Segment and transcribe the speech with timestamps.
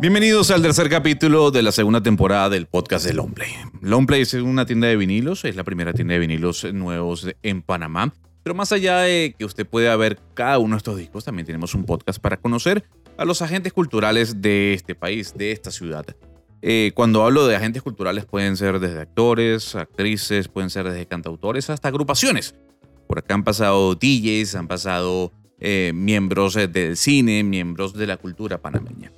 [0.00, 3.50] Bienvenidos al tercer capítulo de la segunda temporada del podcast de Longplay.
[3.82, 8.10] Longplay es una tienda de vinilos, es la primera tienda de vinilos nuevos en Panamá.
[8.42, 11.74] Pero más allá de que usted pueda ver cada uno de estos discos, también tenemos
[11.74, 12.82] un podcast para conocer
[13.18, 16.06] a los agentes culturales de este país, de esta ciudad.
[16.62, 21.68] Eh, cuando hablo de agentes culturales pueden ser desde actores, actrices, pueden ser desde cantautores
[21.68, 22.54] hasta agrupaciones.
[23.06, 28.62] Por acá han pasado DJs, han pasado eh, miembros del cine, miembros de la cultura
[28.62, 29.12] panameña.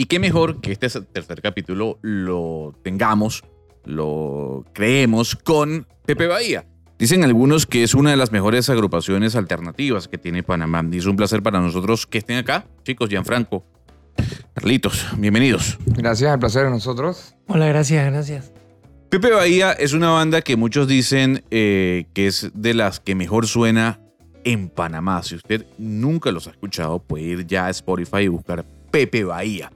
[0.00, 3.44] Y qué mejor que este tercer capítulo lo tengamos,
[3.84, 6.64] lo creemos con Pepe Bahía.
[6.98, 10.82] Dicen algunos que es una de las mejores agrupaciones alternativas que tiene Panamá.
[10.90, 12.64] Y es un placer para nosotros que estén acá.
[12.82, 13.62] Chicos, Gianfranco,
[14.54, 15.76] Carlitos, bienvenidos.
[15.84, 17.34] Gracias, el placer de nosotros.
[17.46, 18.52] Hola, gracias, gracias.
[19.10, 23.46] Pepe Bahía es una banda que muchos dicen eh, que es de las que mejor
[23.46, 24.00] suena
[24.44, 25.22] en Panamá.
[25.22, 29.70] Si usted nunca los ha escuchado, puede ir ya a Spotify y buscar Pepe Bahía.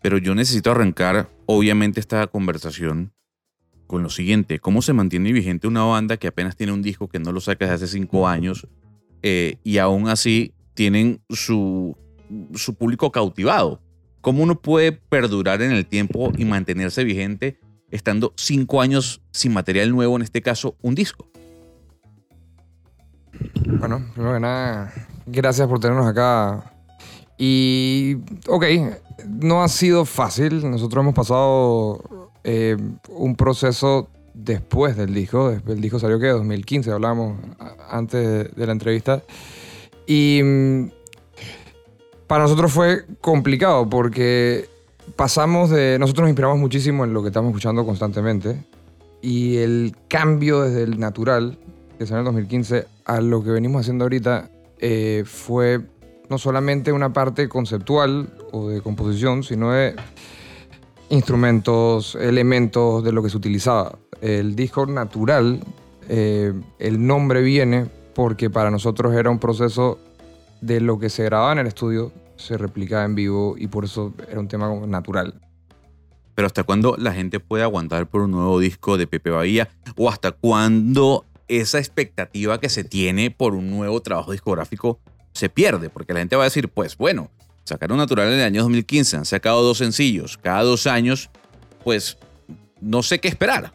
[0.00, 3.12] Pero yo necesito arrancar, obviamente, esta conversación
[3.86, 4.60] con lo siguiente.
[4.60, 7.64] ¿Cómo se mantiene vigente una banda que apenas tiene un disco que no lo saca
[7.64, 8.68] desde hace cinco años
[9.22, 11.96] eh, y aún así tienen su,
[12.54, 13.80] su público cautivado?
[14.20, 17.58] ¿Cómo uno puede perdurar en el tiempo y mantenerse vigente
[17.90, 21.26] estando cinco años sin material nuevo, en este caso un disco?
[23.66, 24.92] Bueno, primero que nada,
[25.26, 26.72] gracias por tenernos acá.
[27.38, 28.16] Y,
[28.48, 28.64] ok,
[29.26, 30.68] no ha sido fácil.
[30.68, 32.76] Nosotros hemos pasado eh,
[33.08, 35.50] un proceso después del disco.
[35.50, 37.38] El disco salió que 2015, hablamos
[37.88, 39.22] antes de la entrevista.
[40.06, 40.90] Y mm,
[42.26, 44.68] para nosotros fue complicado porque
[45.16, 45.98] pasamos de.
[45.98, 48.64] Nosotros nos inspiramos muchísimo en lo que estamos escuchando constantemente.
[49.20, 51.58] Y el cambio desde el natural,
[51.98, 55.80] que salió en 2015, a lo que venimos haciendo ahorita, eh, fue
[56.30, 59.96] no solamente una parte conceptual o de composición, sino de
[61.10, 63.98] instrumentos, elementos de lo que se utilizaba.
[64.20, 65.60] El disco natural,
[66.08, 69.98] eh, el nombre viene porque para nosotros era un proceso
[70.60, 74.12] de lo que se grababa en el estudio, se replicaba en vivo y por eso
[74.28, 75.40] era un tema natural.
[76.34, 79.68] Pero ¿hasta cuándo la gente puede aguantar por un nuevo disco de Pepe Bahía?
[79.96, 85.00] ¿O hasta cuándo esa expectativa que se tiene por un nuevo trabajo discográfico
[85.38, 85.88] se pierde?
[85.88, 87.30] Porque la gente va a decir, pues bueno,
[87.64, 91.30] sacaron Natural en el año 2015, han sacado dos sencillos cada dos años,
[91.84, 92.18] pues
[92.80, 93.72] no sé qué esperar.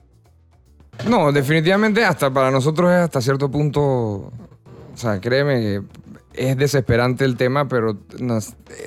[1.07, 4.31] No, definitivamente hasta para nosotros es hasta cierto punto, o
[4.96, 5.81] sea, créeme que
[6.34, 7.97] es desesperante el tema, pero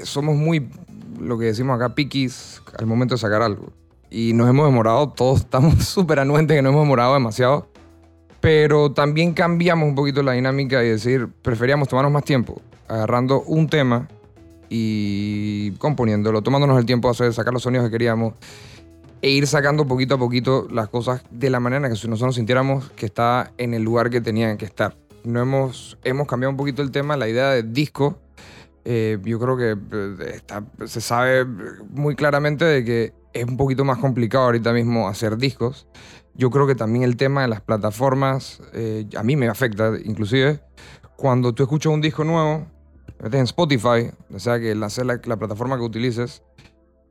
[0.04, 0.68] somos muy,
[1.18, 3.72] lo que decimos acá, piquis al momento de sacar algo.
[4.10, 7.68] Y nos hemos demorado, todos estamos súper anuentes que nos hemos demorado demasiado.
[8.46, 13.68] Pero también cambiamos un poquito la dinámica y decir, preferíamos tomarnos más tiempo, agarrando un
[13.68, 14.06] tema
[14.68, 18.34] y componiéndolo, tomándonos el tiempo de hacer, sacar los sonidos que queríamos
[19.20, 22.88] e ir sacando poquito a poquito las cosas de la manera que nosotros nos sintiéramos
[22.90, 24.96] que está en el lugar que tenían que estar.
[25.24, 28.16] No hemos, hemos cambiado un poquito el tema, la idea de disco.
[28.84, 29.76] Eh, yo creo que
[30.22, 35.36] eh, se sabe muy claramente de que es un poquito más complicado ahorita mismo hacer
[35.36, 35.88] discos.
[36.36, 40.60] Yo creo que también el tema de las plataformas, eh, a mí me afecta inclusive.
[41.16, 42.66] Cuando tú escuchas un disco nuevo,
[43.22, 44.88] metes en Spotify, o sea que la,
[45.24, 46.42] la plataforma que utilices,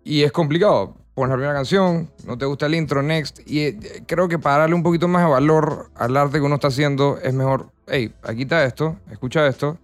[0.04, 0.96] y es complicado.
[1.16, 3.40] Pones la primera canción, no te gusta el intro, next.
[3.48, 6.56] Y eh, creo que para darle un poquito más de valor al arte que uno
[6.56, 9.78] está haciendo, es mejor, hey, aquí está esto, escucha esto,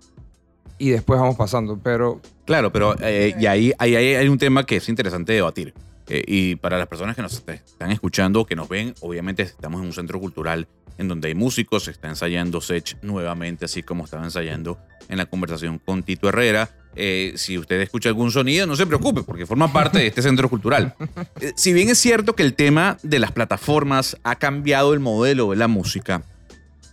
[0.78, 1.80] y después vamos pasando.
[1.82, 2.20] Pero.
[2.46, 5.74] Claro, pero eh, y ahí, ahí, hay un tema que es interesante debatir.
[6.08, 9.88] Eh, y para las personas que nos están escuchando, que nos ven, obviamente estamos en
[9.88, 10.68] un centro cultural
[10.98, 14.78] en donde hay músicos, se está ensayando Sech nuevamente, así como estaba ensayando
[15.10, 16.70] en la conversación con Tito Herrera.
[16.96, 20.50] Eh, si usted escucha algún sonido, no se preocupe, porque forma parte de este centro
[20.50, 20.96] cultural.
[21.40, 25.52] Eh, si bien es cierto que el tema de las plataformas ha cambiado el modelo
[25.52, 26.24] de la música,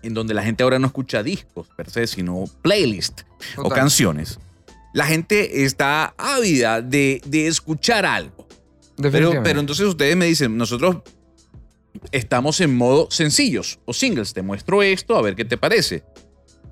[0.02, 3.22] en donde la gente ahora no escucha discos per se, sino playlist
[3.56, 4.38] o canciones,
[4.94, 8.47] la gente está ávida de, de escuchar algo.
[9.00, 10.98] Pero, pero entonces ustedes me dicen, nosotros
[12.12, 14.32] estamos en modo sencillos o singles.
[14.32, 16.04] Te muestro esto, a ver qué te parece.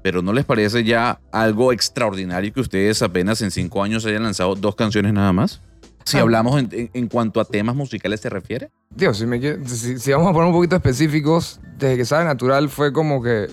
[0.03, 4.55] Pero ¿no les parece ya algo extraordinario que ustedes apenas en cinco años hayan lanzado
[4.55, 5.61] dos canciones nada más?
[6.05, 6.21] Si ah.
[6.21, 8.71] hablamos en, cuanto a temas musicales se refiere.
[8.91, 13.21] Dios, si, si, vamos a poner un poquito específicos, desde que sale Natural fue como
[13.21, 13.49] que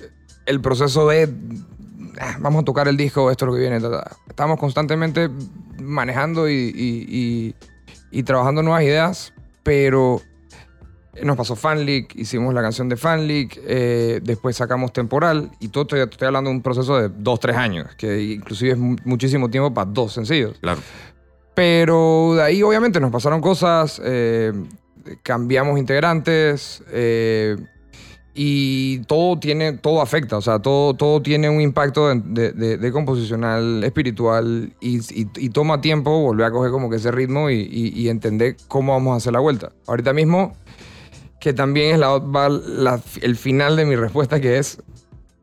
[0.46, 1.34] el proceso de
[2.20, 3.82] ah, vamos a tocar el disco, esto es lo que viene.
[4.30, 5.32] Estamos constantemente
[5.82, 7.56] manejando y, y
[8.22, 9.34] trabajando nuevas ideas,
[9.64, 10.22] pero
[11.22, 16.02] nos pasó Fanlick, hicimos la canción de Fanlick, eh, después sacamos Temporal y todo estoy,
[16.02, 19.90] estoy, hablando de un proceso de dos, tres años, que inclusive es muchísimo tiempo para
[19.90, 20.58] dos sencillos.
[20.60, 20.82] Claro.
[21.54, 24.54] Pero de ahí obviamente nos pasaron cosas, eh,
[25.22, 27.58] cambiamos integrantes eh,
[28.36, 32.92] y todo tiene, todo afecta, o sea, todo, todo tiene un impacto de, de- de
[32.92, 38.08] composicional, espiritual y, y- y toma tiempo volver a coger como que ese ritmo y,
[38.10, 39.72] entender cómo vamos a hacer la vuelta.
[39.88, 40.56] Ahorita mismo,
[41.40, 44.82] que también es la, va la- el final de mi respuesta, que es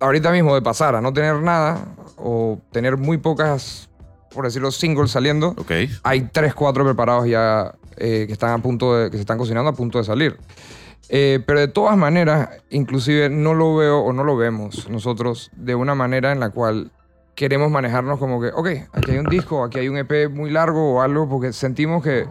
[0.00, 3.88] ahorita mismo de pasar a no tener nada o tener muy pocas,
[4.34, 5.72] por decirlo, singles saliendo, Ok.
[6.02, 9.70] hay tres, cuatro preparados ya eh, que están a punto de, que se están cocinando
[9.70, 10.36] a punto de salir.
[11.12, 15.74] Eh, pero de todas maneras, inclusive no lo veo o no lo vemos nosotros de
[15.74, 16.92] una manera en la cual
[17.34, 20.94] queremos manejarnos como que, ok, aquí hay un disco, aquí hay un EP muy largo
[20.94, 22.26] o algo, porque sentimos que,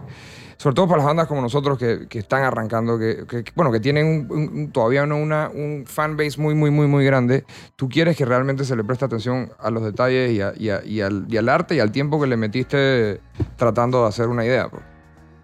[0.56, 3.24] sobre todo para las bandas como nosotros que, están arrancando, que,
[3.54, 7.44] bueno, que tienen un- un- todavía no una, un fanbase muy, muy, muy, muy grande,
[7.76, 10.84] tú quieres que realmente se le preste atención a los detalles y al,
[11.28, 13.20] y al arte y al tiempo que le metiste
[13.56, 14.68] tratando de hacer una idea.
[14.70, 14.82] pues.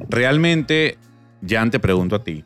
[0.09, 0.97] Realmente,
[1.47, 2.45] Jan, te pregunto a ti.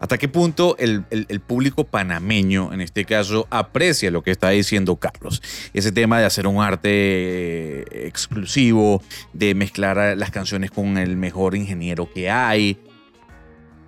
[0.00, 1.04] ¿Hasta qué punto el,
[1.46, 5.42] público panameño, en este caso, aprecia lo que está diciendo Carlos?
[5.74, 9.02] Ese tema de hacer un arte eh, exclusivo,
[9.34, 12.78] de mezclar las canciones con el mejor ingeniero que hay.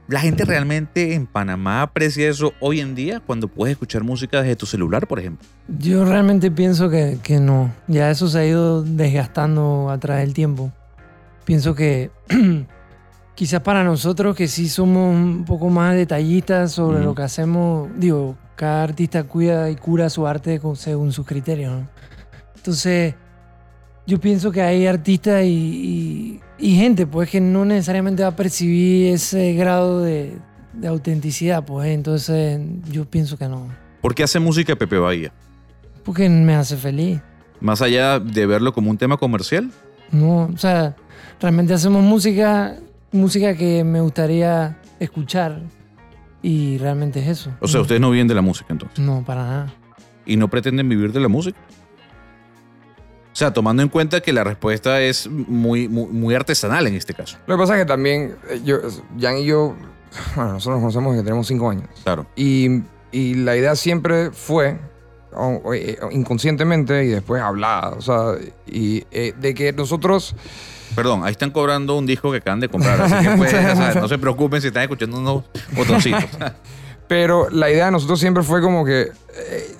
[0.06, 4.56] ¿La gente realmente en Panamá aprecia eso hoy en día cuando puedes escuchar música desde
[4.56, 5.49] tu celular, por ejemplo?
[5.79, 7.73] Yo realmente pienso que, que no.
[7.88, 10.70] Ya eso se ha ido desgastando a través del tiempo.
[11.47, 12.11] Pienso que
[13.43, 18.37] quizás para nosotros que sí somos un poco más detallistas sobre lo que hacemos, digo,
[18.55, 21.73] cada artista cuida y cura su arte según sus criterios.
[21.73, 21.89] ¿no?
[22.55, 23.17] Entonces,
[24.06, 28.37] yo pienso que hay artistas y, y- y gente pues que no necesariamente va a
[28.37, 30.37] percibir ese grado de,
[30.75, 32.61] de autenticidad, pues entonces
[32.93, 33.67] yo pienso que no.
[34.00, 35.33] ¿Por qué hace música Pepe Bahía?
[36.05, 37.21] Porque me hace feliz.
[37.61, 39.69] Más allá de verlo como un tema comercial.
[40.12, 40.94] No, o sea,
[41.41, 42.77] realmente hacemos música,
[43.12, 45.61] música que me gustaría escuchar
[46.43, 47.50] y realmente es eso.
[47.61, 48.99] O sea, no, ustedes no viven de la música entonces.
[48.99, 49.75] No, para nada.
[50.26, 51.59] y no pretenden vivir de la música.
[53.32, 57.14] O sea, tomando en cuenta que la respuesta es muy, muy, muy artesanal en este
[57.14, 57.38] caso.
[57.47, 58.76] Lo que pasa es que también, eh, yo,
[59.19, 59.75] Jan y yo,
[60.37, 61.88] bueno, nosotros nos conocemos desde que tenemos cinco años.
[62.05, 62.26] Claro.
[62.37, 64.79] Y, y la idea siempre fue,
[65.32, 68.35] o- o, eh, inconscientemente y después hablada, o sea,
[68.67, 70.37] y, eh, de que nosotros,
[70.94, 73.00] Perdón, ahí están cobrando un disco que acaban de comprar.
[73.00, 75.44] Así que pues, o sea, no se preocupen si están escuchando unos
[75.75, 76.25] botoncitos.
[77.09, 79.03] pero la idea de nosotros siempre fue como que,
[79.35, 79.77] eh,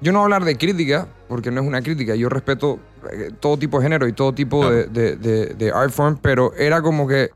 [0.00, 2.78] yo no voy a hablar de crítica, porque no es una crítica, yo respeto
[3.12, 6.52] eh, todo tipo de género y todo tipo de, de, de- de art form, pero
[6.54, 7.30] era como que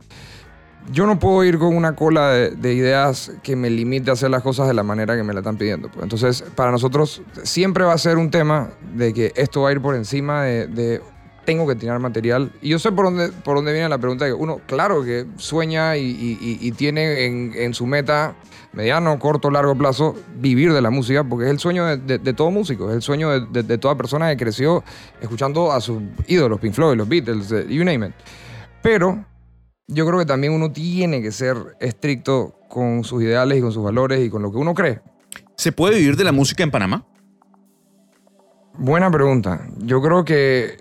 [0.93, 4.31] yo no puedo ir con una cola de, de ideas que me limite a hacer
[4.31, 5.89] las cosas de la manera que me la están pidiendo.
[5.91, 6.03] pues.
[6.03, 9.81] Entonces, para nosotros siempre va a ser un tema de que esto va a ir
[9.81, 11.01] por encima de
[11.51, 12.53] tengo que tirar material.
[12.63, 14.25] Y yo sé por dónde, por dónde viene la pregunta.
[14.25, 18.37] Que uno, claro que sueña y, y- y- y tiene en, en su meta
[18.73, 22.33] mediano, corto, largo plazo vivir de la música, porque es el sueño de, de- de
[22.35, 24.85] todo músico, es el sueño de, de- de toda persona que creció
[25.21, 28.13] escuchando a sus ídolos, Pink Floyd, los Beatles, eh, you name it.
[28.81, 29.25] Pero
[29.89, 33.83] yo creo que también uno tiene que ser estricto con sus ideales y con sus
[33.83, 35.01] valores y con lo que uno cree.
[35.57, 37.05] ¿Se puede vivir de la música en Panamá?
[38.79, 39.67] Buena pregunta.
[39.79, 40.77] Yo creo que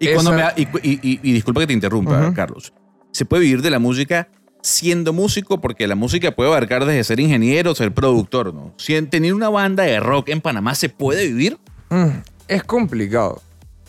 [0.00, 2.32] Y, Esa- cuando me y, y- y- y disculpa que te interrumpa.
[2.34, 2.72] Carlos.
[3.12, 4.28] ¿Se puede vivir de la música
[4.62, 5.60] siendo músico?
[5.60, 8.74] Porque la música puede abarcar desde ser ingeniero, ser productor, ¿no?
[8.78, 11.58] Si en tener una banda de rock en Panamá se puede vivir,
[11.90, 12.06] mm,
[12.48, 13.42] es complicado.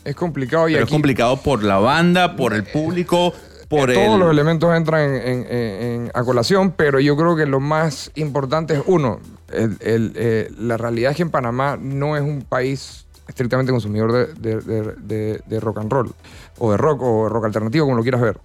[0.04, 3.34] Es complicado y pero es complicado por la banda, por el público,
[3.70, 3.96] por el...
[3.96, 8.74] todos los elementos entran en, en- a colación, pero yo creo que lo más importante
[8.74, 9.20] es, uno,
[9.54, 14.12] el- el, eh, la realidad es que en Panamá no es un país estrictamente consumidor
[14.12, 14.26] de,
[14.62, 16.14] de- de- de- rock and roll,
[16.58, 18.40] o de rock, o rock alternativo, como lo quieras ver.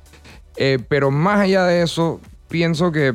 [0.56, 3.14] Eh, pero más allá de eso, pienso que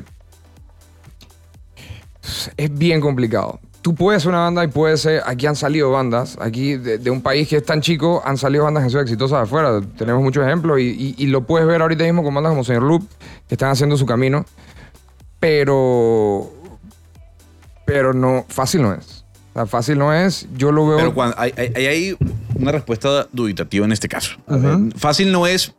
[2.57, 3.59] es bien complicado.
[3.81, 5.23] Tú puedes ser una banda y puedes ser.
[5.25, 6.37] Aquí han salido bandas.
[6.39, 9.43] Aquí, de, un país que es tan chico, han salido bandas que sido exitosas de
[9.45, 9.81] afuera.
[9.97, 12.83] Tenemos muchos ejemplos y, y- y lo puedes ver ahorita mismo con bandas como Señor
[12.83, 13.03] Loop,
[13.47, 14.45] que están haciendo su camino.
[15.39, 16.51] Pero.
[17.85, 18.45] Pero no.
[18.49, 19.20] Fácil no es.
[19.51, 20.47] O sea, fácil no es.
[20.55, 20.97] Yo lo veo.
[20.97, 22.17] Pero cuando hay, hay-
[22.55, 24.37] una respuesta duditativa en este caso.
[24.95, 25.73] Fácil no es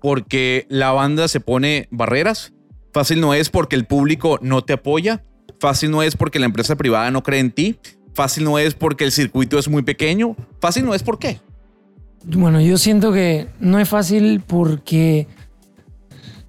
[0.00, 2.52] porque la banda se pone barreras.
[2.92, 5.22] Fácil no es porque el público no te apoya.
[5.58, 7.78] Fácil no es porque la empresa privada no cree en ti.
[8.14, 10.36] Fácil no es porque el circuito es muy pequeño.
[10.60, 11.40] Fácil no es por qué.
[12.24, 15.28] Bueno, yo siento que no es fácil porque,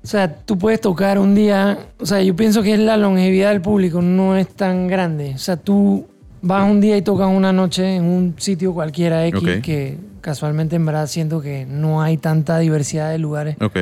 [0.04, 3.62] o sea, tú puedes tocar un día, o sea, yo pienso que la longevidad del
[3.62, 5.34] público no es tan grande.
[5.36, 6.08] O sea, tú
[6.42, 10.86] vas un día y tocas una noche en un sitio cualquiera X que casualmente en
[10.86, 13.56] verdad siento que no hay tanta diversidad de lugares.
[13.62, 13.78] Ok.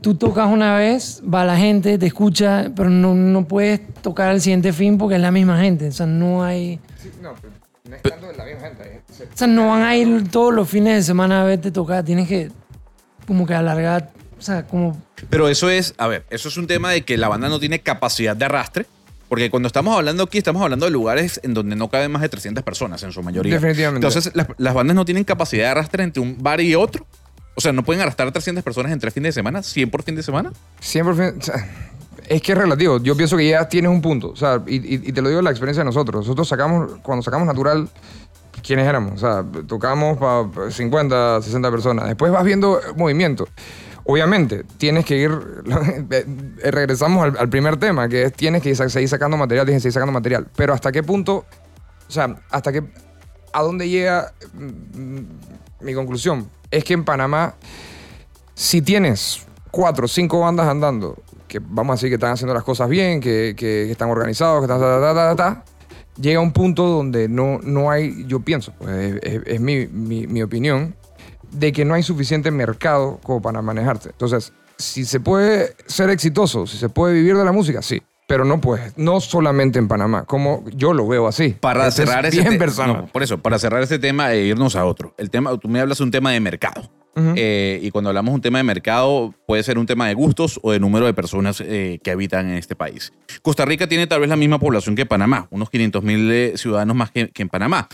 [0.00, 4.40] Tú tocas una vez, va la gente, te escucha, pero no, no puedes tocar al
[4.40, 5.88] siguiente fin porque es la misma gente.
[5.88, 6.78] O sea, no hay...
[7.02, 7.54] Sí, no, pero
[7.88, 9.02] no es tanto de la misma gente.
[9.08, 12.04] O sea, no van a ir todos los fines de semana a verte tocar.
[12.04, 12.50] Tienes que
[13.26, 15.00] como que alargar, o sea, como...
[15.30, 17.80] Pero eso es, a ver, eso es un tema de que la banda no tiene
[17.80, 18.86] capacidad de arrastre.
[19.28, 22.28] Porque cuando estamos hablando aquí, estamos hablando de lugares en donde no caben más de
[22.28, 23.54] 300 personas en su mayoría.
[23.54, 24.06] Definitivamente.
[24.06, 27.06] Entonces, las, las bandas no tienen capacidad de arrastre entre un bar y otro.
[27.56, 30.14] O sea, no pueden arrastrar 300 personas en tres fines de semana, 100 por fin
[30.16, 30.52] de semana.
[30.82, 31.38] 100%.
[31.38, 31.54] o sea,
[32.28, 32.98] es que es relativo.
[33.02, 34.30] Yo pienso que ya tienes un punto.
[34.30, 36.22] O sea, y, y- y te lo digo la experiencia de nosotros.
[36.22, 37.88] Nosotros sacamos, cuando sacamos Natural,
[38.62, 39.14] ¿quiénes éramos?
[39.14, 42.06] O sea, tocamos para 50, 60 personas.
[42.08, 43.48] Después vas viendo movimiento.
[44.06, 45.30] Obviamente, tienes que ir.
[46.62, 50.12] regresamos al, primer tema, que es tienes que seguir sacando material, tienes que seguir sacando
[50.12, 50.46] material.
[50.56, 51.44] Pero hasta qué punto.
[52.08, 52.82] O sea, hasta qué.
[53.52, 55.20] ¿A dónde llega mm,
[55.84, 56.50] mi conclusión?
[56.70, 57.54] Es que en Panamá
[58.54, 61.16] si tienes cuatro o cinco bandas andando,
[61.48, 64.72] que vamos a decir que están haciendo las cosas bien, que, que están organizados, que
[64.72, 64.80] están...
[64.80, 65.64] ta, ta,
[66.20, 70.94] llega un punto donde no, no hay, yo pienso, pues, es, mi- mi opinión,
[71.54, 74.10] de que no hay suficiente mercado como para manejarte.
[74.10, 78.02] Entonces, si se puede ser exitoso, si se puede vivir de la música, sí.
[78.26, 81.50] Pero no puedes, no solamente en Panamá, como yo lo veo así.
[81.60, 83.06] Para Este es cerrar ese bien tema.
[83.06, 85.14] por eso, para cerrar ese tema e irnos a otro.
[85.18, 86.90] El tema, tú me hablas de un tema de mercado.
[87.36, 90.58] Eh, y cuando hablamos de un tema de mercado, puede ser un tema de gustos
[90.62, 93.12] o de número de personas eh, que habitan en este país.
[93.42, 97.12] Costa Rica tiene tal vez la misma población que Panamá, unos 500 mil ciudadanos más
[97.12, 97.88] que, que en Panamá.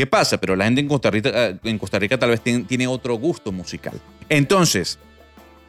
[0.00, 0.38] ¿Qué pasa?
[0.38, 3.52] Pero la gente en Costa Rica, eh, en Costa Rica tal vez tiene, otro gusto
[3.52, 4.00] musical.
[4.30, 4.98] Entonces,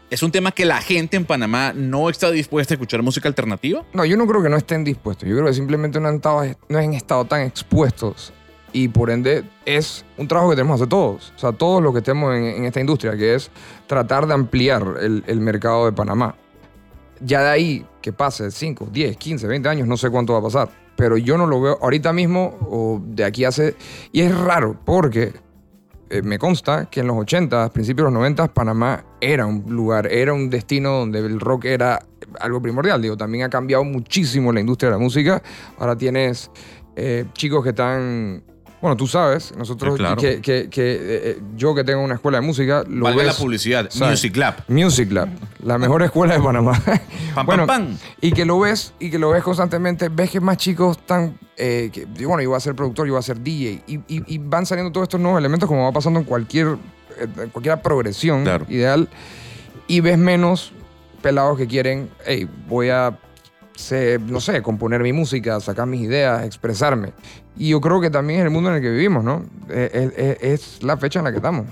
[0.09, 3.83] ¿es un tema que la gente en Panamá no está dispuesta a escuchar música alternativa?
[3.91, 5.27] No, yo no creo que no estén dispuestos.
[5.27, 8.31] Yo creo que simplemente no han estado, no han estado tan expuestos.
[8.71, 11.33] Y por ende es un trabajo que tenemos que hacer todos.
[11.35, 13.51] O sea, todos los que estemos en, en esta industria, que es
[13.85, 16.37] tratar de ampliar el, el mercado de Panamá.
[17.19, 20.43] Ya de ahí que pase 5, 10, 15, 20 años, no sé cuánto va a
[20.43, 20.69] pasar.
[21.01, 23.75] Pero yo no lo veo ahorita mismo o de aquí hace...
[24.11, 25.33] Y es raro porque
[26.11, 30.05] eh, me consta que en los 80, principios de los 90, Panamá era un lugar,
[30.05, 32.05] era un destino donde el rock era
[32.39, 33.01] algo primordial.
[33.01, 35.41] Digo, también ha cambiado muchísimo la industria de la música.
[35.79, 36.51] Ahora tienes
[36.95, 38.43] eh, chicos que están...
[38.81, 40.19] Bueno, tú sabes, nosotros, Sí, claro.
[40.19, 43.29] que, que- que, eh, eh, yo que tengo una escuela de música, lo Valga la
[43.29, 44.13] ves- publicidad, ¿sabes?
[44.13, 44.55] Music Lab.
[44.67, 45.29] Music Lab,
[45.63, 46.81] la mejor escuela de Panamá.
[47.35, 47.97] Pam, bueno, pam, pam.
[48.21, 51.91] y que lo ves y que lo ves constantemente, ves que más chicos están, eh,
[51.93, 54.37] que, bueno, yo voy a ser productor, yo voy a ser DJ, y, y- y
[54.39, 56.69] van saliendo todos estos nuevos elementos como va pasando en cualquier,
[57.19, 58.65] eh, en cualquier progresión Claro.
[58.67, 59.07] ideal,
[59.87, 60.73] y ves menos
[61.21, 63.15] pelados que quieren, hey, voy a,
[63.75, 67.13] sé, no sé, componer mi música, sacar mis ideas, expresarme.
[67.57, 69.43] Y yo creo que también es el mundo en el que vivimos, ¿no?
[69.69, 71.65] Eh, Es, es- es la fecha en la que estamos.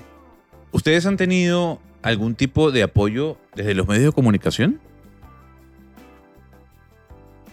[0.72, 4.78] ¿Ustedes han tenido algún tipo de apoyo desde los medios de comunicación?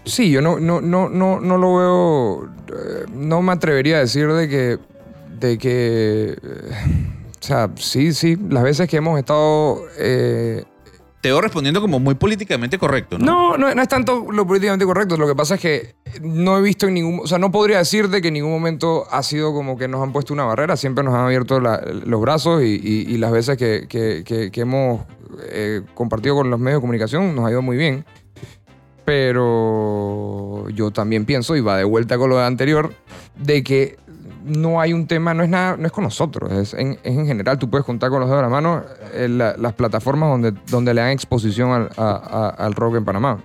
[0.06, 2.46] Sí, yo no, no, no, no, no lo veo.
[2.70, 4.80] eh, no me atrevería a decir de que.
[5.40, 6.38] de que.
[6.42, 6.72] eh,
[7.40, 8.38] o sea, sí, sí.
[8.50, 9.82] Las veces que hemos estado.
[9.98, 10.64] eh,
[11.28, 13.58] Te veo respondiendo como muy políticamente correcto, ¿no?
[13.58, 15.18] no, no, es tanto lo políticamente correcto.
[15.18, 17.20] Lo que pasa es que no he visto en ningún.
[17.20, 20.02] O sea, no podría decir de que en ningún momento ha sido como que nos
[20.02, 20.78] han puesto una barrera.
[20.78, 25.02] Siempre nos han abierto los brazos y, las veces que hemos
[25.50, 28.06] eh, compartido con los medios de comunicación nos ha ido muy bien.
[29.04, 32.94] Pero yo también pienso, y va de vuelta con lo de anterior,
[33.36, 33.98] de que
[34.48, 37.60] no hay un tema, no es nada, no es con nosotros, es en, en general,
[37.60, 40.94] tú puedes contar con los dedos de la mano eh, la- las plataformas donde, donde
[40.94, 41.90] le dan exposición al,
[42.58, 43.44] al rock en Panamá.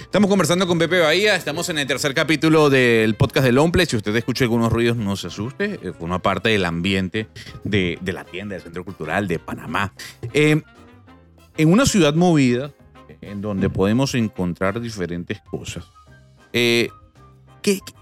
[0.00, 3.84] Estamos conversando con Pepe Bahía, estamos en el tercer capítulo del podcast del Omple.
[3.86, 7.26] Si usted escucha algunos ruidos, no se asuste, eh, forma parte del ambiente
[7.64, 9.92] de, de la tienda del Centro Cultural de Panamá.
[10.32, 10.62] Eh,
[11.56, 12.70] en una ciudad movida,
[13.20, 15.84] en donde podemos encontrar diferentes cosas,
[16.52, 16.90] eh,
[17.62, 17.94] ¿qué- qué-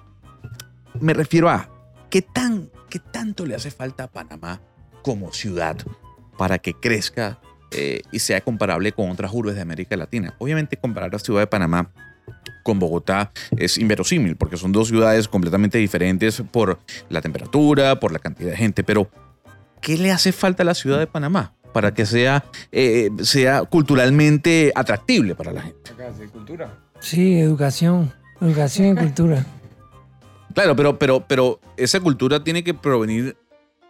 [1.01, 1.69] me refiero a
[2.15, 4.61] qué, tan, qué tanto le hace falta a Panamá
[5.03, 5.77] como ciudad
[6.39, 7.41] para que crezca
[7.73, 10.33] eh, y sea comparable con otras urbes de América Latina.
[10.39, 11.91] Obviamente comparar la ciudad de Panamá
[12.63, 16.79] con Bogotá es inverosímil porque son dos ciudades completamente diferentes por
[17.09, 19.11] la temperatura, por la cantidad de gente, pero
[19.81, 24.71] ¿qué le hace falta a la ciudad de Panamá para que sea, eh, sea culturalmente
[24.77, 25.91] atractible para la gente?
[26.33, 26.79] cultura?
[27.01, 28.13] Sí, educación.
[28.41, 29.45] Educación y cultura.
[30.55, 33.37] Claro, pero, pero, pero esa cultura tiene que provenir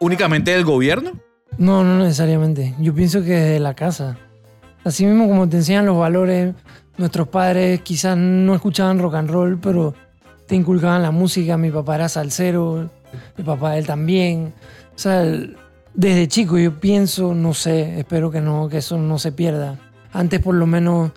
[0.00, 1.12] únicamente del gobierno.
[1.58, 2.74] No, no necesariamente.
[2.80, 4.16] Yo pienso que desde la casa.
[4.82, 6.54] Así mismo como te enseñan los valores,
[6.96, 9.94] nuestros padres quizás no escuchaban rock and roll, pero
[10.46, 11.56] te inculcaban la música.
[11.56, 12.90] Mi papá era salsero,
[13.36, 14.52] el papá de él también.
[14.94, 15.22] O sea,
[15.94, 19.78] desde chico yo pienso, no sé, espero que no, que eso no se pierda.
[20.12, 21.12] Antes por lo menos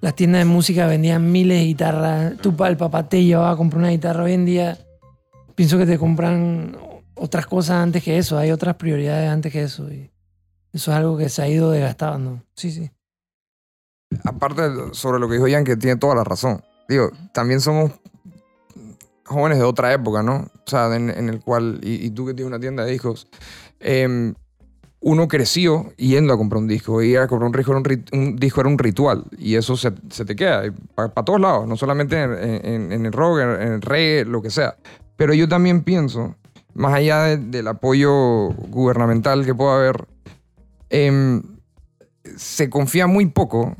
[0.00, 2.36] las tiendas de música vendían miles de guitarras.
[2.38, 4.24] Tu pa- el papá te llevaba a comprar una guitarra.
[4.24, 4.78] Hoy en día
[5.54, 6.76] pienso que te compran
[7.14, 8.38] otras cosas antes que eso.
[8.38, 9.90] Hay otras prioridades antes que eso.
[9.92, 10.10] Y
[10.72, 12.42] eso es algo que se ha ido desgastando.
[12.54, 12.90] Sí, sí.
[14.24, 16.62] aparte sobre lo que dijo Ian, que tiene toda la razón.
[16.88, 17.92] Digo, también somos
[19.24, 20.50] jóvenes de otra época, ¿no?
[20.66, 23.28] O sea, en, en el cual, y, y tú que tienes una tienda de discos,
[23.80, 24.34] em,
[25.00, 27.02] uno creció yendo a comprar un disco.
[27.02, 29.24] Ir a comprar un disco era un, un disco era un ritual.
[29.38, 30.62] Y eso se, se te queda
[30.94, 32.32] para todos lados, no solamente en,
[32.64, 34.76] en- en el rock, en el reggae, lo que sea.
[35.22, 36.34] Pero yo también pienso,
[36.74, 40.04] más allá de- del apoyo gubernamental que pueda haber,
[40.90, 41.42] em,
[42.36, 43.76] se confía muy poco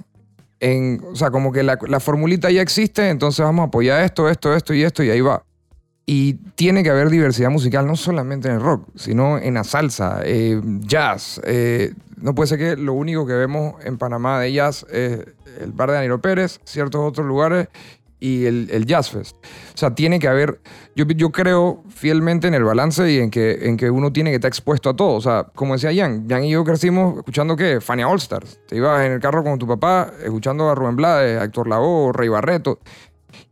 [0.61, 4.29] en, o sea, como que la, la formulita ya existe, entonces vamos a apoyar esto,
[4.29, 5.43] esto, esto y esto y ahí va.
[6.07, 10.21] Y tiene que haber diversidad musical, no solamente en el rock, sino en la salsa,
[10.25, 11.41] eh, jazz.
[11.45, 15.27] eh, no puede ser que lo único que vemos en Panamá de jazz es
[15.61, 17.67] el bar de Danilo Pérez, ciertos otros lugares
[18.23, 19.37] y el, el Jazz Fest.
[19.75, 20.61] O sea, tiene que haber,
[20.95, 24.37] yo, yo creo fielmente en el balance y en que, en que uno tiene que
[24.37, 25.15] estar expuesto a todo.
[25.15, 28.61] O sea, como decía Jan, Jan y yo crecimos escuchando qué, Fania All Stars.
[28.69, 32.13] Te ibas en el carro con tu papá escuchando a Rubén Blades, a Héctor Lavoe,
[32.13, 32.79] Rey Barreto.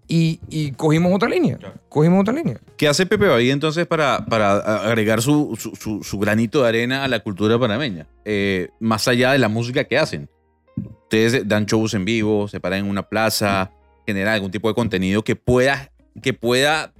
[0.06, 1.56] Y, y cogimos otra línea.
[1.88, 2.58] Cogimos otra línea.
[2.76, 4.56] ¿Qué hace Pepe Bahía entonces para, para
[4.88, 8.06] agregar su, su- su- su granito de arena a la cultura panameña?
[8.24, 10.28] Eh, más allá de la música que hacen.
[11.02, 13.70] Ustedes dan shows en vivo, se paran en una plaza,
[14.10, 15.90] generan algún tipo de contenido que pueda,
[16.22, 16.92] que pueda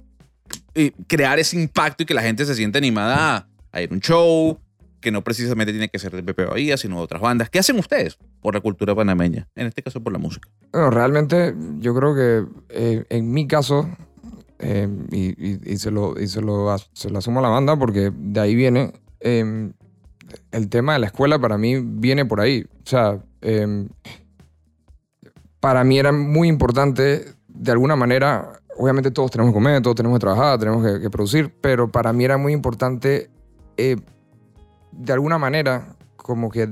[0.75, 3.99] eh, crear ese impacto y que la gente se sienta animada a, ir a un
[4.01, 4.59] show,
[4.99, 7.49] que no precisamente tiene que ser de Pepe Bahía, sino de otras bandas.
[7.49, 9.47] ¿Qué hacen ustedes por la cultura panameña?
[9.55, 10.47] En este caso por la música.
[10.71, 13.89] Bueno, realmente yo creo que eh, en mi caso,
[14.59, 17.75] eh, y, y- y se, lo, y se, lo, se lo asumo a la banda
[17.77, 19.71] porque de ahí viene, eh,
[20.51, 22.65] el tema de la escuela para mí viene por ahí.
[22.85, 23.87] O sea, eh,
[25.61, 30.17] para mí era muy importante, de alguna manera, obviamente todos tenemos que comer, todos tenemos
[30.17, 33.29] que trabajar, tenemos que, producir, pero para mí era muy importante,
[33.77, 33.95] eh,
[34.91, 36.67] de alguna manera, como que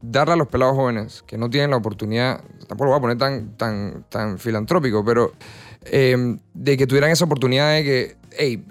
[0.00, 3.18] darle a los pelados jóvenes que no tienen la oportunidad, tampoco lo voy a poner
[3.18, 5.32] tan, tan, tan filantrópico, pero
[5.84, 8.66] eh, de que tuvieran esa oportunidad de que, hey,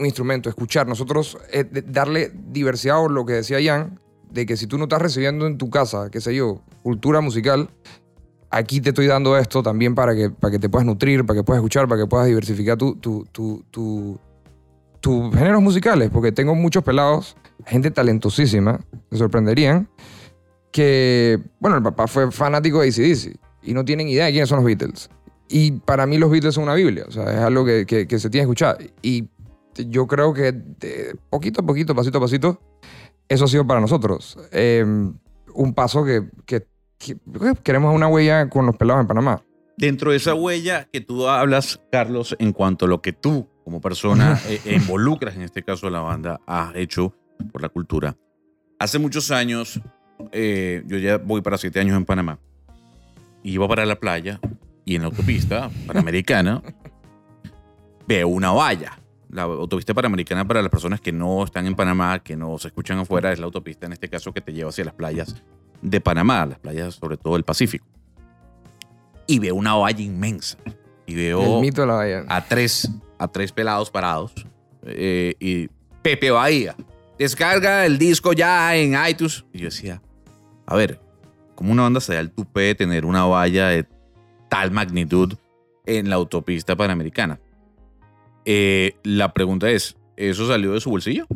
[0.00, 4.00] un instrumento, escuchar, nosotros eh, darle diversidad o lo que decía Jan,
[4.30, 7.68] de que si tú no estás recibiendo en tu casa, qué sé yo, cultura musical,
[8.50, 11.44] aquí te estoy dando esto también para que, para que te puedas nutrir, para que
[11.44, 14.18] puedas escuchar, para que puedas diversificar tu, tu, tu, tu-
[15.00, 17.36] tus géneros musicales, porque tengo muchos pelados,
[17.66, 19.88] gente talentosísima, se sorprenderían,
[20.70, 24.56] que, bueno, el papá fue fanático de ACDC y no tienen idea de quiénes son
[24.58, 25.08] los Beatles.
[25.48, 28.30] Y para mí los Beatles son una Biblia, o sea, es algo que, que- se
[28.30, 28.78] tiene que escuchar.
[29.02, 29.28] Y
[29.88, 30.52] yo creo que
[31.30, 32.60] poquito a poquito, pasito a pasito,
[33.28, 34.38] eso ha sido para nosotros.
[34.52, 34.84] Eh,
[35.54, 36.66] un paso que- que
[37.62, 39.42] queremos una huella con los pelados en Panamá.
[39.76, 43.80] Dentro de esa huella que tú hablas, Carlos, en cuanto a lo que tú como
[43.80, 47.14] persona eh, eh, involucras, en este caso de la banda, has hecho
[47.52, 48.16] por la cultura.
[48.78, 49.80] Hace muchos años,
[50.32, 52.38] eh, yo ya voy para siete años en Panamá,
[53.42, 54.40] iba para la playa
[54.84, 56.62] y en la autopista panamericana
[58.06, 58.98] veo una valla.
[59.30, 62.98] La autopista panamericana para las personas que no están en Panamá, que no se escuchan
[62.98, 65.42] afuera, es la autopista en este caso que te lleva hacia las playas
[65.82, 67.86] de Panamá, las playas sobre todo del Pacífico.
[69.26, 70.58] Y veo una valla inmensa.
[71.06, 72.24] Y veo El mito de la bahía.
[72.28, 74.32] a tres, a tres pelados parados.
[74.82, 75.68] eh, y
[76.02, 76.74] Pepe Bahía,
[77.18, 79.44] descarga el disco ya en iTunes.
[79.52, 80.00] Y yo decía,
[80.66, 80.98] a ver,
[81.54, 83.86] ¿cómo una banda se da el tupé de tener una valla de
[84.48, 85.34] tal magnitud
[85.84, 87.38] en la autopista panamericana?
[88.46, 91.26] Eh, la pregunta es, ¿eso salió de su bolsillo?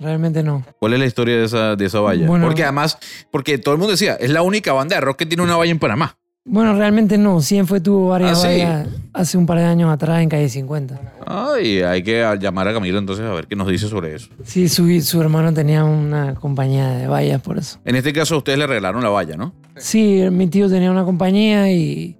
[0.00, 0.64] Realmente no.
[0.78, 2.26] ¿Cuál es la historia de esa, de esa valla?
[2.26, 2.46] Bueno.
[2.46, 2.98] porque además,
[3.30, 5.70] porque todo el mundo decía, es la única banda de rock que tiene una valla
[5.70, 6.16] en Panamá.
[6.46, 7.42] Bueno, realmente no.
[7.42, 8.46] Siempre tuvo varias ¿Ah, sí?
[8.48, 10.98] vallas hace un par de años atrás en calle 50.
[11.26, 14.30] Ay, hay que llamar a Camilo entonces a ver qué nos dice sobre eso.
[14.42, 17.78] Sí, su, su hermano tenía una compañía de vallas por eso.
[17.84, 19.52] En este caso, ustedes le regalaron la valla, ¿no?
[19.76, 22.16] Sí, mi tío tenía una compañía y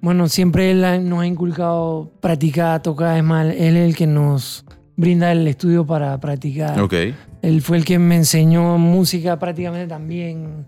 [0.00, 3.16] bueno, siempre él nos ha inculcado practicar, tocar.
[3.18, 4.64] Es más, él es el que nos
[5.00, 6.78] brinda el estudio para practicar.
[6.78, 6.94] Ok.
[7.42, 10.66] Él fue el que me enseñó música prácticamente también.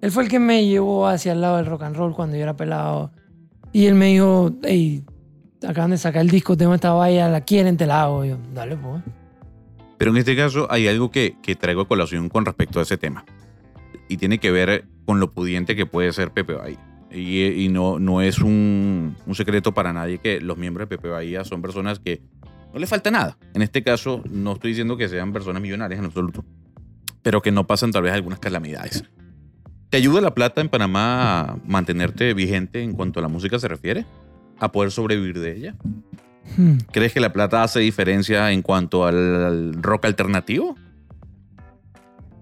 [0.00, 2.42] Él fue el que me llevó hacia el lado del rock and roll cuando yo
[2.42, 3.12] era pelado.
[3.72, 5.04] Y él me dijo, hey,
[5.66, 8.24] acaban de sacar el disco, tengo esta valla, la quieren, te la hago.
[8.24, 9.02] Y yo, dale, pues.
[9.98, 12.96] Pero en este caso hay algo que, que traigo a colación con respecto a ese
[12.96, 13.24] tema.
[14.08, 16.78] Y tiene que ver con lo pudiente que puede ser Pepe Bahía.
[17.10, 21.08] Y, y no, no es un, un secreto para nadie que los miembros de Pepe
[21.08, 22.22] Bahía son personas que
[22.74, 23.38] no les falta nada.
[23.54, 26.44] En este caso, no estoy diciendo que sean personas millonarias en absoluto,
[27.22, 29.04] pero que no pasan tal vez algunas calamidades.
[29.90, 33.68] ¿Te ayuda la plata en Panamá a mantenerte vigente en cuanto a la música se
[33.68, 34.04] refiere?
[34.58, 35.76] ¿A poder sobrevivir de ella?
[36.56, 36.78] Hmm.
[36.90, 40.74] ¿Crees que la plata hace diferencia en cuanto al rock alternativo?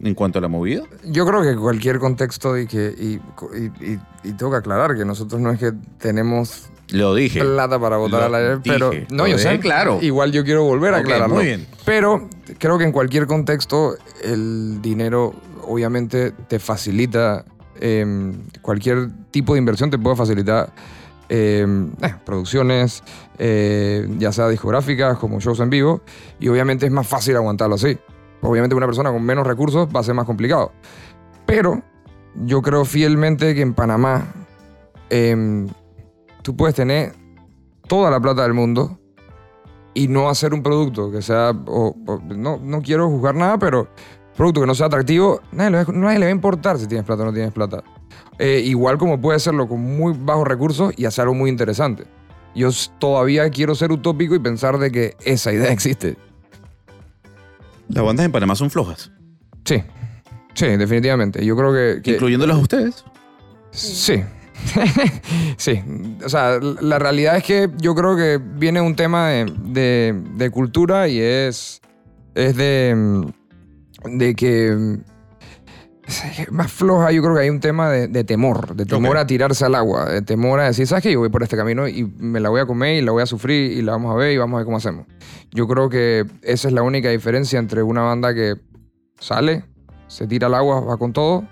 [0.03, 0.83] ¿En cuanto a la movida?
[1.05, 3.21] Yo creo que cualquier contexto y que y,
[3.57, 7.41] y- y- y tengo que aclarar que nosotros no es que tenemos Lo dije.
[7.41, 9.07] plata para votar al aire, pero dije.
[9.11, 9.99] no, yo sé, claro.
[10.03, 11.37] Igual yo quiero volver a aclararlo.
[11.37, 11.67] muy bien.
[11.85, 15.35] Pero creo que en cualquier contexto el dinero
[15.69, 17.45] obviamente te facilita
[17.81, 20.73] eh, cualquier tipo de inversión te puede facilitar
[21.29, 21.65] eh,
[22.03, 23.03] eh, producciones,
[23.39, 26.03] eh, ya sea discográficas como shows en vivo,
[26.41, 27.97] y obviamente es más fácil aguantarlo así.
[28.43, 30.73] Obviamente una persona con menos recursos va a ser más complicado.
[31.47, 31.83] Pero
[32.45, 34.27] yo creo fielmente que en Panamá
[35.11, 35.69] em,
[36.43, 37.13] tú puedes tener
[37.89, 38.99] toda la plata del mundo
[39.95, 41.95] y no hacer un producto que sea, o-
[42.35, 43.89] no, no quiero juzgar nada, pero
[44.37, 47.23] producto que no sea atractivo, nadie le, nadie le va a importar si tienes plata
[47.23, 47.83] o no tienes plata.
[48.39, 52.05] Eh, igual como puede hacerlo con muy bajos recursos y hacer algo muy interesante.
[52.55, 56.17] Yo todavía quiero ser utópico y pensar de que esa idea existe.
[57.93, 59.11] Las bandas en Panamá son flojas,
[59.65, 59.83] Sí,
[60.55, 61.45] sí, definitivamente.
[61.45, 62.03] Yo creo que...
[62.03, 63.05] que incluyéndolas a ustedes.
[63.71, 64.23] Sí.
[65.57, 65.81] sí.
[66.25, 70.51] O sea, la realidad es que yo creo que viene un tema de, de- de
[70.51, 71.81] cultura y es,
[72.35, 73.25] es de,
[74.05, 74.99] de que
[76.51, 77.13] más floja.
[77.13, 80.11] Yo creo que hay un tema de, de temor, de temor a tirarse al agua,
[80.11, 81.13] de temor a decir, ¿sabes qué?
[81.13, 83.27] Yo voy por este camino y me la voy a comer y la voy a
[83.27, 85.07] sufrir y la vamos a ver y vamos a ver cómo hacemos.
[85.53, 88.57] Yo creo que esa es la única diferencia entre una banda que
[89.19, 89.65] sale,
[90.09, 91.47] se tira al agua, va con todo,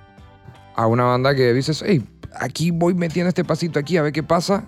[0.74, 2.04] a una banda que dices, hey,
[2.38, 4.64] aquí voy metiendo este pasito aquí a ver qué pasa.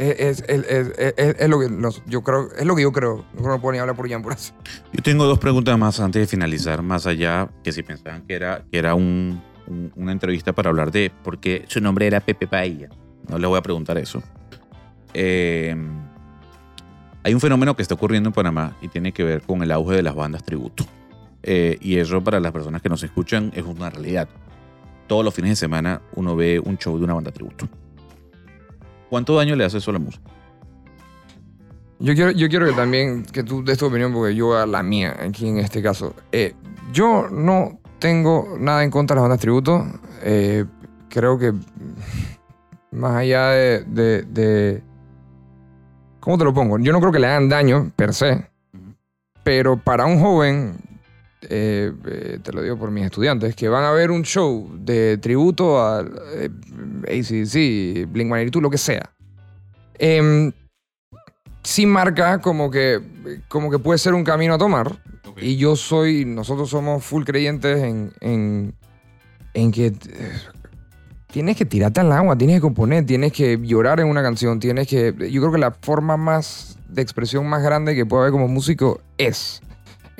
[0.00, 0.64] Es, es-
[0.96, 3.24] es- es- lo que nos- yo creo, es lo que yo creo.
[3.34, 4.54] No puedo ni hablar por Jan por eso.
[4.92, 8.62] Yo tengo dos preguntas más antes de finalizar, más allá que si pensaban que era,
[8.72, 12.46] que era un- un- una entrevista para hablar de por qué su nombre era Pepe
[12.46, 12.88] Bahía.
[13.28, 14.22] No le voy a preguntar eso.
[15.12, 15.76] Eh,
[17.22, 19.96] hay un fenómeno que está ocurriendo en Panamá y tiene que ver con el auge
[19.96, 20.84] de las bandas tributo.
[21.42, 24.28] Eh, y eso para las personas que nos escuchan es una realidad.
[25.06, 27.68] Todos los fines de semana uno ve un show de una banda tributo.
[29.10, 30.24] ¿Cuánto daño le hace eso a la música?
[31.98, 34.82] Yo quiero, yo quiero que también que tú des tu opinión porque yo a la
[34.82, 36.14] mía aquí en este caso.
[36.32, 36.54] Eh,
[36.92, 39.84] yo no tengo nada en contra de las bandas tributo.
[40.22, 40.64] Eh,
[41.10, 41.52] creo que
[42.92, 44.82] más allá de, de- de-
[46.20, 46.78] ¿Cómo te lo pongo?
[46.78, 48.46] Yo no creo que le hagan daño per se.
[49.42, 50.76] Pero para un joven,
[51.42, 55.18] eh, eh, te lo digo por mis estudiantes, que van a ver un show de
[55.18, 56.50] tributo a eh,
[57.04, 59.10] ACDC, Blink-182, lo que sea.
[59.98, 60.52] em,
[61.62, 63.00] sí marca como que,
[63.48, 65.02] como que puede ser un camino a tomar.
[65.40, 68.74] Y yo soy, nosotros somos full creyentes en, en,
[69.54, 69.92] en que
[71.30, 74.86] tienes que tirarte al agua, tienes que componer, tienes que llorar en una canción, tienes
[74.88, 75.14] que...
[75.30, 79.00] Yo creo que la forma más de expresión más grande que puede haber como músico
[79.16, 79.62] es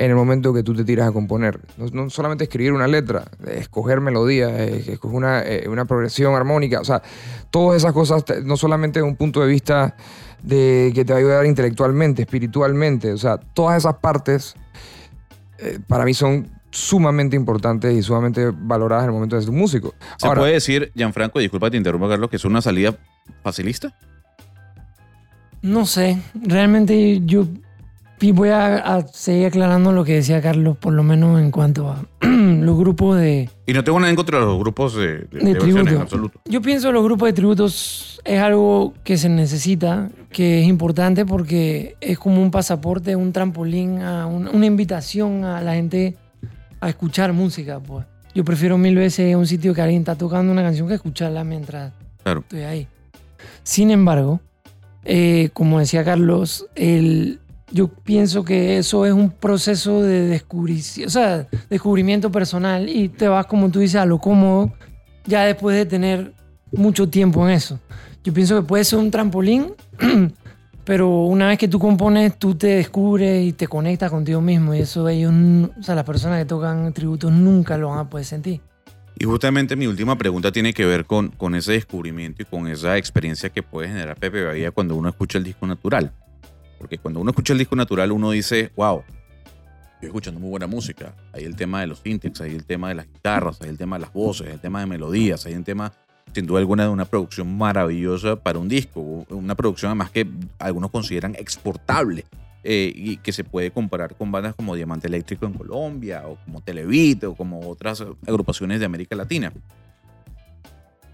[0.01, 1.61] en el momento que tú te tiras a componer.
[1.77, 6.85] No, no solamente escribir una letra, escoger melodías, escoger una, eh, una progresión armónica, o
[6.87, 7.03] sea,
[7.51, 9.95] todas esas cosas, no solamente de un punto de vista
[10.43, 14.55] de que te va a ayudar intelectualmente, espiritualmente, o sea, todas esas partes
[15.59, 19.59] eh, para mí son sumamente importantes y sumamente valoradas en el momento de ser un
[19.59, 19.93] músico.
[20.17, 22.97] ¿Se Ahora, puede decir, Gianfranco, disculpa te interrumpa, Carlos, que es una salida
[23.43, 23.95] facilista?
[25.61, 27.47] No sé, realmente yo
[28.21, 31.89] y voy a, a seguir aclarando lo que decía Carlos, por lo menos en cuanto
[31.91, 33.49] a los grupos de...
[33.67, 35.91] Y no tengo nada en contra de los grupos de, de- de De versiones, tributo.
[35.95, 36.41] en absoluto.
[36.47, 41.25] Yo pienso que los grupos de tributos es algo que se necesita, que es importante
[41.25, 46.17] porque es como un pasaporte, un trampolín, a un- una invitación a la gente
[46.81, 47.81] a escuchar música.
[47.81, 48.07] Pues.
[48.35, 51.93] Yo prefiero mil veces un sitio que alguien está tocando una canción que escucharla mientras
[52.23, 52.41] Claro.
[52.41, 52.87] estoy ahí.
[53.63, 54.41] Sin embargo,
[55.05, 57.40] eh, como decía Carlos, el,
[57.73, 60.43] yo pienso que eso es un proceso de
[61.07, 64.73] o sea, descubrimiento personal y te vas, como tú dices, a lo cómodo
[65.27, 66.35] ya después de tener
[66.73, 67.79] mucho tiempo en eso.
[68.25, 69.75] Yo pienso que puede ser un trampolín,
[70.85, 74.81] pero una vez que tú compones, tú te descubres y te conectas contigo mismo y
[74.81, 75.33] eso ellos,
[75.79, 78.61] o sea, las personas que tocan tributos nunca lo van a poder sentir.
[79.19, 82.97] Y justamente mi última pregunta tiene que ver con, con ese descubrimiento y con esa
[82.97, 86.11] experiencia que puede generar Pepe Bahía cuando uno escucha el disco natural.
[86.81, 89.05] Porque cuando uno escucha el disco natural, uno dice, wow,
[89.93, 91.15] estoy escuchando muy buena música.
[91.35, 93.97] Hay el tema de los syntax, hay el tema de las guitarras, hay el tema
[93.97, 95.93] de las voces, hay el tema de melodías, hay el tema
[96.35, 99.01] sin duda alguna, de una producción maravillosa para un disco.
[99.29, 100.27] Una producción además que
[100.59, 102.25] algunos consideran exportable.
[102.63, 106.61] eh, y que se puede comparar con bandas como Diamante Eléctrico en Colombia o como
[106.61, 109.51] Televite o como otras agrupaciones de América Latina.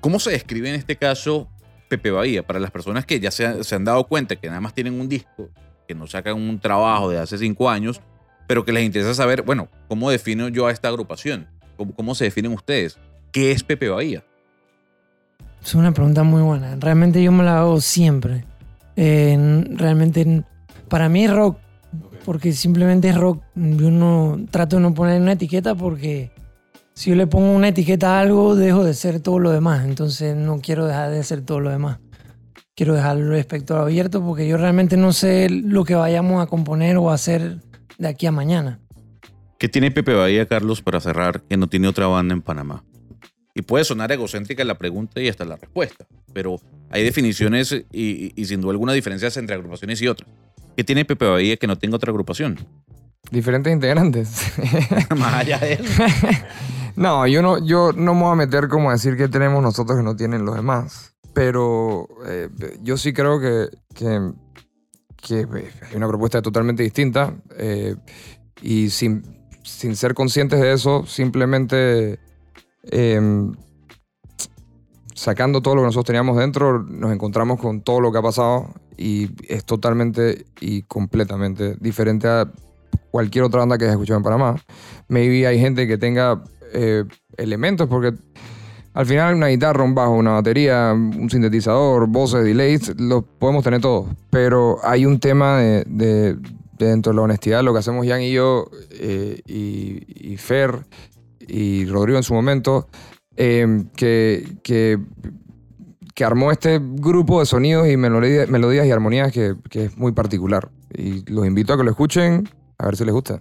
[0.00, 1.48] ¿Cómo se describe en este caso
[1.88, 4.74] Pepe Bahía para las personas que ya se, se han dado cuenta que nada más
[4.74, 5.48] tienen un disco,
[5.86, 8.00] que no sacan un trabajo de hace cinco años,
[8.46, 11.48] pero que les interesa saber, bueno, ¿cómo defino yo a esta agrupación?
[11.76, 12.98] ¿Cómo, cómo se definen ustedes?
[13.32, 14.24] ¿Qué es Pepe Bahía?
[15.62, 16.76] Es una pregunta muy buena.
[16.76, 18.44] Realmente yo me la hago siempre.
[18.94, 20.44] Eh, realmente,
[20.88, 21.58] para mí es rock,
[22.24, 23.42] porque simplemente es rock.
[23.54, 26.30] Yo no trato de no poner una etiqueta porque
[26.96, 29.84] si yo le pongo una etiqueta a algo, dejo de ser todo lo demás.
[29.84, 31.98] Entonces no quiero dejar de ser todo lo demás.
[32.74, 36.96] Quiero dejar el espectro abierto porque yo realmente no sé lo que vayamos a componer
[36.96, 37.58] o a hacer
[37.98, 38.80] de aquí a mañana.
[39.58, 42.82] ¿Qué tiene Pepe Bahía, Carlos, para cerrar, que no tiene otra banda en Panamá?
[43.54, 48.32] Y puede sonar egocéntrica la pregunta y hasta la respuesta, pero hay definiciones y, y-
[48.36, 50.28] y sin duda alguna diferencias entre agrupaciones y otras.
[50.76, 52.58] ¿Qué tiene Pepe Bahía que no tenga otra agrupación?
[53.30, 54.52] Diferentes integrantes.
[55.16, 55.84] Más allá de eso.
[56.96, 59.98] No, yo no, yo no me voy a meter como a decir que tenemos nosotros
[59.98, 61.14] que no tienen los demás.
[61.34, 62.48] Pero eh,
[62.82, 64.32] yo sí creo que, que,
[65.16, 67.34] que, eh, hay una propuesta totalmente distinta.
[67.56, 67.96] eh,
[68.62, 69.22] y sin,
[69.62, 72.18] sin ser conscientes de eso, simplemente
[72.84, 73.20] eh,
[75.14, 78.70] sacando todo lo que nosotros teníamos dentro, nos encontramos con todo lo que ha pasado
[78.96, 82.50] y es totalmente y completamente diferente a
[83.10, 84.56] cualquier otra banda que haya escuchado en Panamá.
[85.08, 87.04] Maybe hay gente que tenga eh,
[87.36, 88.12] elementos, porque
[88.94, 93.80] al final una guitarra, un bajo, una batería, un sintetizador, voces, delays, lo podemos tener
[93.80, 94.06] todos.
[94.30, 96.36] Pero hay un tema de, de-
[96.78, 100.80] de dentro de la honestidad, lo que hacemos Jan y yo, eh, y, Fer
[101.48, 102.88] y Rodrigo en su momento,
[103.36, 104.98] eh, que, que,
[106.24, 110.68] armó este grupo de sonidos y melodías y armonías que, que es muy particular.
[110.94, 112.46] Y los invito a que lo escuchen,
[112.78, 113.40] a ver si les gusta.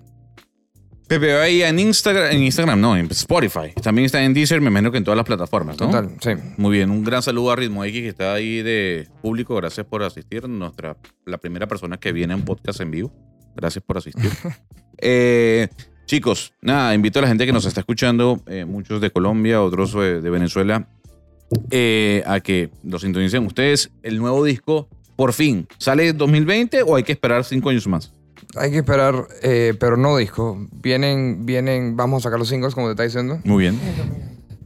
[1.08, 3.74] Pepe Bahía en Instagram, en Instagram no, en Spotify.
[3.82, 5.86] También está en Deezer, me imagino que en todas las plataformas, ¿no?
[5.88, 6.32] Total, sí.
[6.58, 9.56] Muy bien, un gran saludo a Ritmo X que está ahí de público.
[9.56, 10.48] Gracias por asistir.
[10.50, 13.13] Nuestra, la primera persona que viene a un podcast en vivo.
[13.56, 14.30] Gracias por asistir.
[14.98, 15.68] Eh,
[16.06, 19.94] chicos, nada, invito a la gente que nos está escuchando, eh, muchos de Colombia, otros
[19.96, 20.88] eh, de Venezuela,
[21.70, 23.91] eh, a que lo sintonicen ustedes.
[24.04, 24.88] El nuevo disco,
[25.18, 28.13] por fin, ¿sale en 2020 o hay que esperar cinco años más?
[28.58, 30.58] Hay que esperar, eh, pero no disco.
[30.72, 33.80] Vienen, vienen, vamos a sacar los singles, como te está diciendo, Muy bien.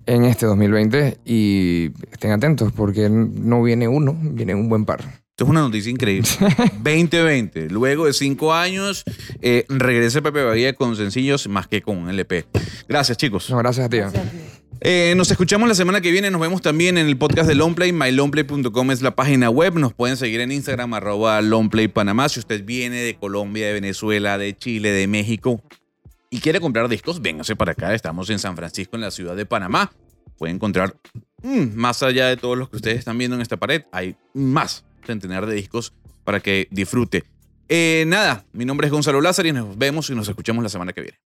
[0.06, 5.02] en este 2020 y estén atentos porque no viene uno, viene un buen par.
[5.02, 6.28] Esto es una noticia increíble.
[6.84, 9.06] 2020, luego de cinco años,
[9.42, 12.46] eh, regresa Pepe Bahía con sencillos más que con un LP.
[12.90, 13.50] Gracias, chicos.
[13.50, 14.00] No, gracias a ti.
[14.82, 16.32] Eh, nos escuchamos la semana que viene.
[16.32, 17.92] Nos vemos también en el podcast de Longplay.
[17.92, 19.76] MyLongplay.com es la página web.
[19.76, 21.42] Nos pueden seguir en Instagram, arroba.
[22.30, 25.62] Si usted viene de Colombia, de Venezuela, de Chile, de México
[26.30, 27.94] y quiere comprar discos, véngase para acá.
[27.94, 29.92] Estamos en San Francisco, en la ciudad de Panamá.
[30.38, 30.96] Puede encontrar,
[31.44, 34.86] mm, más allá de todos los que ustedes están viendo en esta pared, hay más
[35.06, 37.26] centenar de discos para que disfrute.
[37.68, 40.94] Eh, nada, mi nombre es Gonzalo Lázaro y nos vemos y nos escuchamos la semana
[40.94, 41.20] que viene.